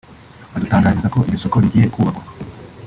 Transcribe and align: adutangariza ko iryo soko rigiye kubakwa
adutangariza 0.55 1.11
ko 1.13 1.17
iryo 1.27 1.37
soko 1.43 1.57
rigiye 1.63 1.87
kubakwa 1.93 2.23